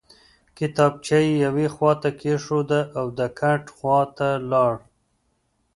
[0.57, 4.73] کتابچه یې یوې خواته کېښوده او د کټ خواته لاړ